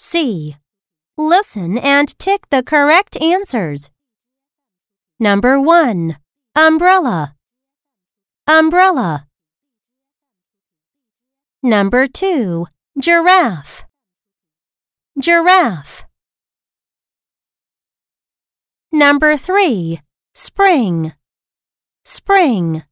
C. 0.00 0.54
Listen 1.16 1.76
and 1.76 2.16
tick 2.20 2.48
the 2.50 2.62
correct 2.62 3.20
answers. 3.20 3.90
Number 5.18 5.60
1. 5.60 6.16
Umbrella. 6.54 7.34
Umbrella. 8.46 9.26
Number 11.64 12.06
2. 12.06 12.66
Giraffe. 13.00 13.86
Giraffe. 15.20 16.04
Number 18.92 19.36
3. 19.36 20.00
Spring. 20.32 21.12
Spring. 22.04 22.84